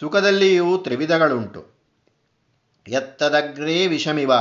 ಸುಖದಲ್ಲಿಯೂ 0.00 0.78
ತ್ರಿವಿಧಗಳುಂಟು. 0.78 1.66
ಎತ್ತದಗ್ರೇ 2.88 3.86
ವಿಷಮಿವ. 3.86 4.32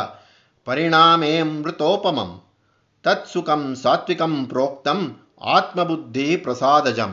ಪರಿಣಾಮೇಮೃತೋಪಮಂ 0.66 2.42
ತತ್ಸುಖಂ 3.08 3.76
ಸಾತ್ವಿಕಂ 3.76 4.46
ಪ್ರೋಕ್ತಂ 4.46 5.18
ಆತ್ಮಬುದ್ಧಿ 5.42 6.38
ಪ್ರಸಾದಜಂ. 6.38 7.12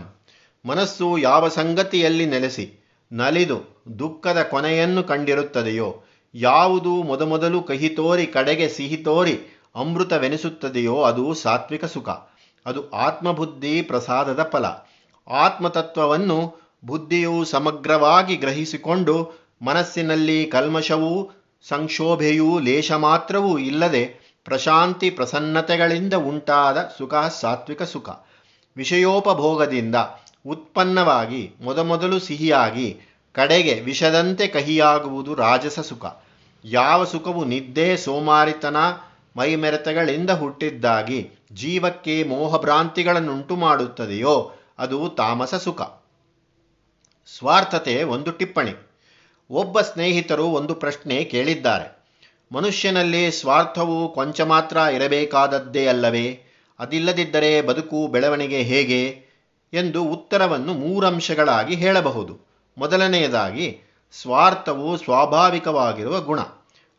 ಮನಸ್ಸು 0.65 1.19
ಯಾವ 1.19 1.49
ಸಂಗತಿಯಲ್ಲಿ 1.49 2.27
ನೆಲೆಸಿ, 2.27 2.65
ನಲಿದು 3.13 3.59
ದುಃಖದ 3.99 4.43
ಕೊನೆಯನ್ನು 4.43 5.03
ಕಂಡಿರುತ್ತದೆಯೋ, 5.03 6.05
ಯಾವುದು 6.35 7.03
ಮೊದಮೊದಲು 7.03 7.63
ಕಹಿ 7.63 7.89
ತೋರಿ 7.89 8.27
ಕಡೆಗೆ 8.27 8.69
ಸಿಹಿ 8.69 8.97
ತೋರಿ 8.97 9.37
ಅಮೃತವೆನಿಸುತ್ತದೆಯೋ 9.75 11.03
ಅದು 11.03 11.35
ಸಾತ್ವಿಕ 11.35 11.85
ಸುಖ, 11.85 12.09
ಅದು 12.67 12.91
ಆತ್ಮಬುದ್ಧಿ 12.91 13.83
ಪ್ರಸಾದದ 13.83 14.43
ಫಲ. 14.43 14.65
ಆತ್ಮತತ್ವವನ್ನು 15.29 16.39
ಬುದ್ಧಿಯು 16.85 17.45
ಸಮಗ್ರವಾಗಿ 17.45 18.37
ಗ್ರಹಿಸಿಕೊಂಡು 18.37 19.17
ಮನಸ್ಸಿನಲ್ಲಿ 19.63 20.45
ಕಲ್ಮಶವೂ 20.47 21.31
ಸಂಕ್ಷೋಭೆಯೂ 21.69 22.59
ಲೇಷ 22.59 22.93
ಮಾತ್ರವೂ 22.93 23.59
ಇಲ್ಲದೆ 23.59 24.24
ಪ್ರಶಾಂತಿ 24.45 25.11
ಪ್ರಸನ್ನತೆಗಳಿಂದ 25.11 26.15
ಉಂಟಾದ 26.15 26.91
ಸುಖ 26.99 27.15
ಸಾತ್ವಿಕ 27.15 27.83
ಸುಖ. 27.83 28.09
ವಿಷಯೋಪಭೋಗದಿಂದ 28.77 29.95
ಉತ್ಪನ್ನವಾಗಿ, 30.47 31.55
ಮೊದಮೊದಲು 31.61 32.19
ಸಿಹಿಯಾಗಿ, 32.19 33.01
ಕಡೆಗೆ 33.33 33.81
ವಿಷದಂತೆ 33.81 34.47
ಕಹಿಯಾಗುವುದು 34.47 35.35
ರಾಜಸ 35.35 35.81
ಸುಖ. 35.81 36.05
ಯಾವ 36.65 37.05
ಸುಖವು 37.05 37.45
ನಿದ್ದೆ, 37.45 37.97
ಸೋಮಾರಿತನ, 37.97 38.77
ಮೈಮೆರೆತಗಳಿಂದ 39.37 40.31
ಹುಟ್ಟಿದ್ದಾಗಿ 40.31 41.31
ಜೀವಕ್ಕೆ 41.53 42.23
ಮೋಹಭ್ರಾಂತಿಗಳನ್ನುಂಟು 42.23 43.57
ಮಾಡುತ್ತದೆಯೋ, 43.57 44.53
ಅದು 44.79 45.09
ತಾಮಸ 45.09 45.55
ಸುಖ. 45.55 45.83
ಸ್ವಾರ್ಥತೆ 47.39 48.03
ಒಂದು 48.03 48.31
ಟಿಪ್ಪಣಿ. 48.31 48.89
ಒಬ್ಬ 49.51 49.81
ಸ್ನೇಹಿತರು 49.81 50.45
ಒಂದು 50.45 50.75
ಪ್ರಶ್ನೆ 50.75 51.25
ಕೇಳಿದ್ದಾರೆ. 51.25 51.94
ಮನುಷ್ಯನಲ್ಲಿ 52.55 53.33
ಸ್ವಾರ್ಥವು 53.33 54.15
ಕೊಂಚ 54.15 54.41
ಮಾತ್ರ 54.41 54.77
ಇರಬೇಕಾದದ್ದೇ 54.77 55.87
ಅಲ್ಲವೇ? 55.87 56.43
ಅದಿಲ್ಲದಿದ್ದರೆ 56.79 57.63
ಬದುಕು 57.63 58.07
ಬೆಳವಣಿಗೆ 58.07 58.59
ಹೇಗೆ? 58.59 59.25
ಎಂದು 59.73 60.05
ಉತ್ತರವನ್ನು 60.05 60.75
ಮೂರಂಶಗಳಾಗಿ 60.75 61.75
ಹೇಳಬಹುದು. 61.75 62.41
ಮೊದಲನೆಯದಾಗಿ, 62.79 63.81
ಸ್ವಾರ್ಥವು 64.23 64.97
ಸ್ವಾಭಾವಿಕವಾಗಿರುವ 64.97 66.21
ಗುಣ. 66.21 66.41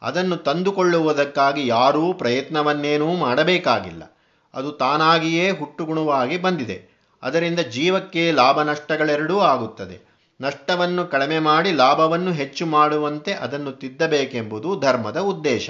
ಅದನ್ನು 0.01 0.37
ತಂದುಕೊಳ್ಳುವುದಕ್ಕಾಗಿ 0.37 1.67
ಯಾರೂ 1.67 2.13
ಪ್ರಯತ್ನವನ್ನೇನೂ 2.13 3.15
ಮಾಡಬೇಕಾಗಿಲ್ಲ. 3.15 4.17
ಅದು 4.53 4.71
ತಾನಾಗಿಯೇ 4.71 5.51
ಹುಟ್ಟುಗುಣವಾಗಿ 5.51 6.37
ಬಂದಿದೆ. 6.37 6.95
ಅದರಿಂದ 7.23 7.59
ಜೀವಕ್ಕೆ 7.59 8.31
ಲಾಭ 8.31 8.61
ನಷ್ಟಗಳೆರಡೂ 8.61 9.39
ಆಗುತ್ತದೆ. 9.39 10.14
ನಷ್ಟವನ್ನು 10.41 11.05
ಕಡಿಮೆ 11.07 11.39
ಮಾಡಿ 11.39 11.71
ಲಾಭವನ್ನು 11.71 12.31
ಹೆಚ್ಚು 12.31 12.65
ಮಾಡುವಂತೆ 12.65 13.33
ಅದನ್ನು 13.33 13.71
ತಿದ್ದಬೇಕೆಂಬುದು 13.71 14.79
ಧರ್ಮದ 14.79 15.19
ಉದ್ದೇಶ. 15.19 15.69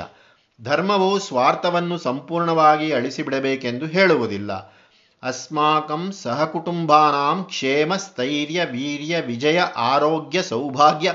ಧರ್ಮವು 0.62 1.19
ಸ್ವಾರ್ಥವನ್ನು 1.19 1.98
ಸಂಪೂರ್ಣವಾಗಿ 1.98 2.93
ಅಳಿಸಿಬಿಡಬೇಕೆಂದು 2.93 3.86
ಹೇಳುವುದಿಲ್ಲ. 3.86 4.75
ಅಸ್ಮಾಕಂ 5.24 6.12
ಸಹಕುಟುಂಬಾನಾಂ 6.12 7.43
ಕ್ಷೇಮ 7.43 7.95
ಸ್ಥೈರ್ಯ 7.95 8.65
ವೀರ್ಯ 8.72 9.22
ವಿಜಯ 9.22 9.60
ಆರೋಗ್ಯ 9.75 10.41
ಸೌಭಾಗ್ಯ 10.41 11.13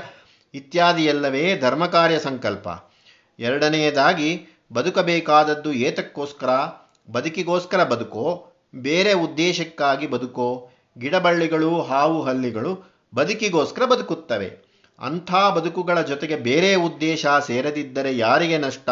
ಇತ್ಯಾದಿಯಲ್ಲವೇ 0.53 1.57
ಧರ್ಮಕಾರ್ಯ 1.59 2.19
ಸಂಕಲ್ಪ. 2.19 2.67
ಎರಡನೆಯದಾಗಿ, 3.39 4.45
ಬದುಕಬೇಕಾದದ್ದು 4.73 5.73
ಏತಕ್ಕೋಸ್ಕರ, 5.73 6.49
ಬದುಕಿಗೋಸ್ಕರ 7.11 7.83
ಬದುಕೋ, 7.83 8.51
ಬೇರೆ 8.75 9.13
ಉದ್ದೇಶಕ್ಕಾಗಿ 9.13 10.07
ಬದುಕೋ, 10.07 10.69
ಗಿಡಬಳ್ಳಿಗಳು, 10.99 11.81
ಹಾವು 11.81 12.23
ಹಲ್ಲಿಗಳು 12.23 12.90
ಬದುಕಿಗೋಸ್ಕರ 13.15 13.85
ಬದುಕುತ್ತವೆ. 13.85 14.71
ಅಂಥ 14.99 15.33
ಬದುಕುಗಳ 15.55 16.01
ಜೊತೆಗೆ 16.01 16.35
ಬೇರೆ 16.35 16.75
ಉದ್ದೇಶ 16.75 17.25
ಸೇರದಿದ್ದರೆ 17.47 18.17
ಯಾರಿಗೆ 18.17 18.57
ನಷ್ಟ? 18.57 18.89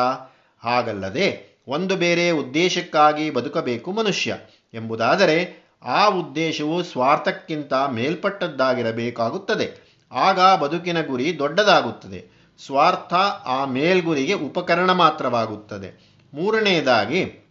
ಹಾಗಲ್ಲದೆ 0.64 1.60
ಒಂದು 1.68 1.96
ಬೇರೆ 1.96 2.32
ಉದ್ದೇಶಕ್ಕಾಗಿ 2.32 3.30
ಬದುಕಬೇಕು 3.30 3.92
ಮನುಷ್ಯ. 3.92 4.38
ಎಂಬುದಾದರೆ 4.74 5.70
ಆ 5.84 6.08
ಉದ್ದೇಶವು 6.08 6.84
ಸ್ವಾರ್ಥಕ್ಕಿಂತ 6.84 7.74
ಮೇಲ್ಪಟ್ಟದ್ದಾಗಿರಬೇಕಾಗುತ್ತದೆ. 7.74 9.90
ಆಗ 10.12 10.60
ಬದುಕಿನ 10.60 11.06
ಗುರಿ 11.06 11.40
ದೊಡ್ಡದಾಗುತ್ತದೆ. 11.40 12.40
ಸ್ವಾರ್ಥ 12.66 13.14
ಆ 13.46 13.66
ಮೇಲ್ಗುರಿಗೆ 13.66 14.34
ಉಪಕರಣ 14.34 14.92
ಮಾತ್ರವಾಗುತ್ತದೆ. 14.92 16.20
ಮೂರನೆಯದಾಗಿ 16.34 17.50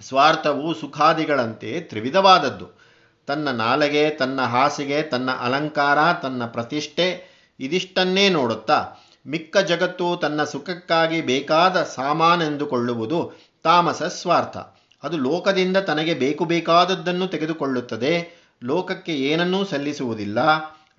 ಸ್ವಾರ್ಥವು 0.00 0.74
ಸುಖಾದಿಗಳಂತೆ 0.74 1.80
ತ್ರಿವಿಧವಾದದ್ದು. 1.80 2.78
ತನ್ನ 3.28 3.50
ನಾಲಗೆ, 3.50 4.10
ತನ್ನ 4.10 4.40
ಹಾಸಿಗೆ, 4.40 5.02
ತನ್ನ 5.02 5.30
ಅಲಂಕಾರ, 5.30 5.98
ತನ್ನ 6.22 6.46
ಪ್ರತಿಷ್ಠೆ 6.46 7.38
ಇದಿಷ್ಟನ್ನೇ 7.60 8.28
ನೋಡುತ್ತಾ 8.28 8.86
ಮಿಕ್ಕ 9.26 9.58
ಜಗತ್ತು 9.58 10.16
ತನ್ನ 10.16 10.44
ಸುಖಕ್ಕಾಗಿ 10.44 11.20
ಬೇಕಾದ 11.20 11.82
ಸಾಮಾನೆಂದುಕೊಳ್ಳುವುದು 11.82 13.32
ತಾಮಸ 13.62 14.02
ಸ್ವಾರ್ಥ. 14.02 14.56
ಅದು 15.02 15.18
ಲೋಕದಿಂದ 15.18 15.76
ತನಗೆ 15.76 16.14
ಬೇಕು 16.14 16.44
ಬೇಕಾದದ್ದನ್ನು 16.44 17.26
ತೆಗೆದುಕೊಳ್ಳುತ್ತದೆ. 17.26 18.42
ಲೋಕಕ್ಕೆ 18.64 19.12
ಏನನ್ನೂ 19.12 19.64
ಸಲ್ಲಿಸುವುದಿಲ್ಲ. 19.64 20.38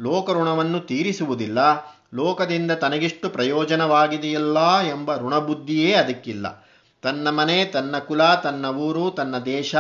ಲೋಕ 0.02 0.30
ಋಣವನ್ನು 0.30 0.80
ತೀರಿಸುವುದಿಲ್ಲ. 0.80 1.60
ಲೋಕದಿಂದ 2.14 2.72
ತನಗಿಷ್ಟು 2.72 3.30
ಪ್ರಯೋಜನವಾಗಿದೆಯಲ್ಲ 3.30 4.80
ಎಂಬ 4.82 5.18
ಋಣಬುದ್ಧಿಯೇ 5.18 5.94
ಅದಕ್ಕಿಲ್ಲ. 5.94 6.68
ತನ್ನ 7.02 7.30
ಮನೆ, 7.30 7.66
ತನ್ನ 7.66 7.98
ಕುಲ, 7.98 8.36
ತನ್ನ 8.36 8.66
ಊರು, 8.66 9.12
ತನ್ನ 9.12 9.38
ದೇಶ 9.38 9.76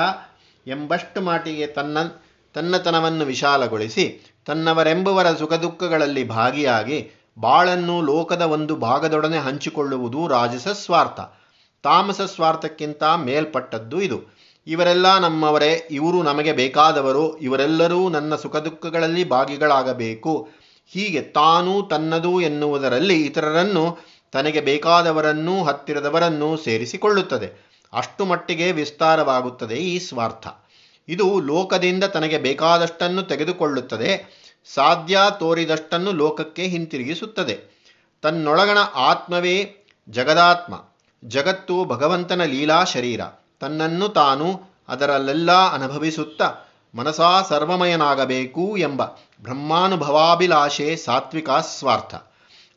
ಎಂಬಷ್ಟು 0.68 1.22
ಮಾಟಿಗೆ 1.22 1.68
ತನ್ನ 1.68 1.98
ತನ್ನತನವನ್ನು 2.54 3.26
ವಿಶಾಲಗೊಳಿಸಿ 3.26 4.36
ತನ್ನವರೆಂಬುವರ 4.46 5.32
ಸುಖ 5.32 5.54
ದುಃಖಗಳಲ್ಲಿ 5.54 6.28
ಭಾಗಿಯಾಗಿ 6.28 7.12
ಬಾಳನ್ನು 7.40 8.02
ಲೋಕದ 8.02 8.42
ಒಂದು 8.42 8.76
ಭಾಗದೊಡನೆ 8.76 9.38
ಹಂಚಿಕೊಳ್ಳುವುದು 9.38 10.28
ರಾಜಸ 10.28 10.68
ಸ್ವಾರ್ಥ. 10.68 11.20
ತಾಮಸ 11.84 12.22
ಸ್ವಾರ್ಥಕ್ಕಿಂತ 12.22 13.04
ಮೇಲ್ಪಟ್ಟದ್ದು 13.04 14.02
ಇದು. 14.02 14.40
ಇವರೆಲ್ಲ 14.68 15.20
ನಮ್ಮವರೇ, 15.20 15.88
ಇವರು 15.92 16.24
ನಮಗೆ 16.24 16.54
ಬೇಕಾದವರು, 16.54 17.38
ಇವರೆಲ್ಲರೂ 17.38 18.10
ನನ್ನ 18.10 18.36
ಸುಖ 18.36 18.56
ದುಃಖಗಳಲ್ಲಿ 18.56 19.30
ಭಾಗಿಗಳಾಗಬೇಕು. 19.30 20.50
ಹೀಗೆ 20.88 21.22
ತಾನು 21.22 21.82
ತನ್ನದು 21.82 22.42
ಎನ್ನುವುದರಲ್ಲಿ 22.42 23.26
ಇತರರನ್ನು, 23.26 23.98
ತನಗೆ 24.32 24.62
ಬೇಕಾದವರನ್ನೂ, 24.62 25.64
ಹತ್ತಿರದವರನ್ನೂ 25.64 26.58
ಸೇರಿಸಿಕೊಳ್ಳುತ್ತದೆ. 26.58 27.70
ಅಷ್ಟು 27.94 28.26
ಮಟ್ಟಿಗೆ 28.26 28.72
ವಿಸ್ತಾರವಾಗುತ್ತದೆ 28.72 29.76
ಈ 29.76 30.00
ಸ್ವಾರ್ಥ. 30.00 30.48
ಇದು 31.10 31.40
ಲೋಕದಿಂದ 31.40 32.04
ತನಗೆ 32.04 32.38
ಬೇಕಾದಷ್ಟನ್ನು 32.38 33.24
ತೆಗೆದುಕೊಳ್ಳುತ್ತದೆ, 33.24 34.12
ಸಾಧ್ಯ 34.74 35.20
ತೋರಿದಷ್ಟನ್ನು 35.40 36.12
ಲೋಕಕ್ಕೆ 36.12 36.64
ಹಿಂತಿರುಗಿಸುತ್ತದೆ. 36.64 37.56
ತನ್ನೊಳಗಣ 38.22 38.78
ಆತ್ಮವೇ 38.96 39.58
ಜಗದಾತ್ಮ, 40.10 40.74
ಜಗತ್ತು 41.24 41.76
ಭಗವಂತನ 41.86 42.44
ಲೀಲಾ 42.44 42.84
ಶರೀರ. 42.84 43.22
ತನ್ನನ್ನು 43.60 44.10
ತಾನು 44.10 44.48
ಅದರಲ್ಲೆಲ್ಲ 44.88 45.52
ಅನುಭವಿಸುತ್ತಾ 45.52 46.48
ಮನಸಾ 46.96 47.42
ಸರ್ವಮಯನಾಗಬೇಕು 47.42 48.78
ಎಂಬ 48.78 49.02
ಬ್ರಹ್ಮಾನುಭವಾಭಿಲಾಷೆ 49.44 50.88
ಸಾತ್ವಿಕ 50.96 51.50
ಸ್ವಾರ್ಥ. 51.70 52.16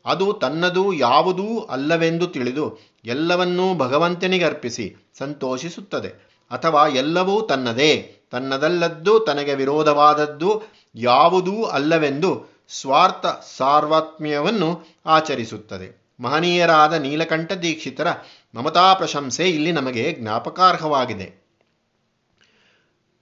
ಅದು 0.04 0.26
ತನ್ನದು 0.32 0.84
ಯಾವುದೂ 0.92 1.46
ಅಲ್ಲವೆಂದು 1.70 2.26
ತಿಳಿದು 2.26 2.66
ಎಲ್ಲವನ್ನೂ 3.04 3.66
ಭಗವಂತನಿಗರ್ಪಿಸಿ 3.74 4.86
ಸಂತೋಷಿಸುತ್ತದೆ, 5.18 6.10
ಅಥವಾ 6.50 6.82
ಎಲ್ಲವೂ 6.86 7.36
ತನ್ನದೇ. 7.40 7.92
ತನ್ನದಲ್ಲದ್ದು, 8.32 9.20
ತನಗೆ 9.20 9.54
ವಿರೋಧವಾದದ್ದು 9.54 10.62
ಯಾವುದೂ 10.94 11.64
ಅಲ್ಲವೆಂದು 11.64 12.52
ಸ್ವಾರ್ಥ 12.68 13.26
ಸಾರ್ವಾತ್ಮ್ಯವನ್ನು 13.56 14.86
ಆಚರಿಸುತ್ತದೆ. 15.06 16.02
ಮಹನೀಯರಾದ 16.20 16.92
ನೀಲಕಂಠ 16.92 17.52
ದೀಕ್ಷಿತರ 17.52 18.06
ಮಮತಾ 18.54 18.94
ಪ್ರಶಂಸೆ 18.94 19.50
ಇಲ್ಲಿ 19.50 19.72
ನಮಗೆ 19.72 20.16
ಜ್ಞಾಪಕಾರ್ಹವಾಗಿದೆ. 20.20 21.42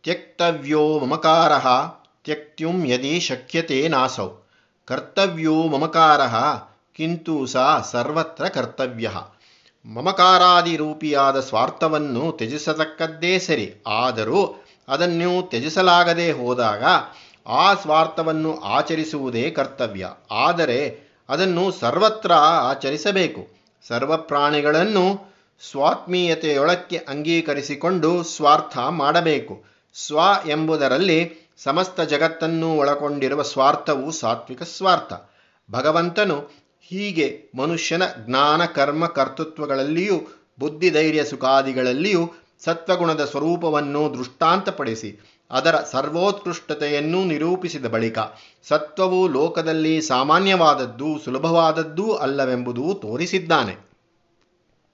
ತ್ಯಕ್ತವ್ಯೋ 0.03 0.99
ಮಮಕಾರ, 0.99 1.53
ತ್ಯಕ್ತ್ಯುಂ 2.25 2.87
ಯದಿ 2.87 3.21
ಶಕ್ಯತೆ 3.21 3.89
ನಾಸೌ. 3.89 4.29
ಕರ್ತವ್ಯೋ 4.85 5.55
ಮಮಕಾರ, 5.63 6.21
ಕಿಂತು 6.97 7.47
ಸಾ 7.47 7.81
ಸರ್ವತ್ರ 7.81 8.49
ಕರ್ತವ್ಯ. 8.49 9.11
ಮಮಕಾರಾದಿರೂಪಿಯಾದ 9.85 11.41
ಸ್ವಾರ್ಥವನ್ನು 11.41 12.33
ತ್ಯಜಿಸತಕ್ಕದ್ದೇ 12.33 13.39
ಸರಿ, 13.39 13.75
ಆದರೂ 13.87 14.65
ಅದನ್ನು 14.91 15.49
ತ್ಯಜಿಸಲಾಗದೆ 15.49 16.33
ಹೋದಾಗ 16.33 16.83
ಆ 17.47 17.75
ಸ್ವಾರ್ಥವನ್ನು 17.75 18.61
ಆಚರಿಸುವುದೇ 18.61 19.51
ಕರ್ತವ್ಯ. 19.51 20.09
ಆದರೆ 20.31 21.11
ಅದನ್ನು 21.29 21.73
ಸರ್ವತ್ರ 21.73 22.33
ಆಚರಿಸಬೇಕು. 22.33 23.49
ಸರ್ವ 23.89 24.17
ಪ್ರಾಣಿಗಳನ್ನು 24.17 25.35
ಸ್ವಾತ್ಮೀಯತೆಯೊಳಕ್ಕೆ 25.71 26.97
ಅಂಗೀಕರಿಸಿಕೊಂಡು 26.97 28.23
ಸ್ವಾರ್ಥ 28.23 28.79
ಮಾಡಬೇಕು. 28.79 29.65
ಸ್ವ 29.95 30.19
ಎಂಬುದರಲ್ಲಿ 30.49 31.51
ಸಮಸ್ತ 31.63 32.01
ಜಗತ್ತನ್ನು 32.01 32.77
ಒಳಗೊಂಡಿರುವ 32.77 33.43
ಸ್ವಾರ್ಥವು 33.43 34.11
ಸಾತ್ವಿಕ 34.11 34.63
ಸ್ವಾರ್ಥ. 34.63 35.13
ಭಗವಂತನು 35.71 36.39
ಹೀಗೆ 36.81 37.45
ಮನುಷ್ಯನ 37.59 38.03
ಜ್ಞಾನ, 38.07 38.65
ಕರ್ಮ, 38.65 39.07
ಕರ್ತೃತ್ವಗಳಲ್ಲಿಯೂ, 39.07 40.21
ಬುದ್ಧಿಧೈರ್ಯ, 40.61 41.25
ಸುಖಾದಿಗಳಲ್ಲಿಯೂ 41.25 42.33
ಸತ್ವಗುಣದ 42.65 43.25
ಸ್ವರೂಪವನ್ನು 43.25 44.15
ದೃಷ್ಟಾಂತಪಡಿಸಿ 44.15 45.41
ಅದರ 45.51 45.77
ಸರ್ವೋತ್ಕೃಷ್ಟತೆಯನ್ನು 45.77 47.25
ನಿರೂಪಿಸಿದ 47.25 47.87
ಬಳಿಕ 47.87 48.19
ಸತ್ವವು 48.69 49.29
ಲೋಕದಲ್ಲಿ 49.29 50.01
ಸಾಮಾನ್ಯವಾದದ್ದು 50.01 51.19
ಸುಲಭವಾದದ್ದೂ 51.19 52.13
ಅಲ್ಲವೆಂಬುದು 52.13 52.95
ತೋರಿಸಿದ್ದಾನೆ. 52.95 53.90